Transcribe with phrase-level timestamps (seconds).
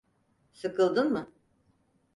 [0.53, 1.31] Sıkıldın mı?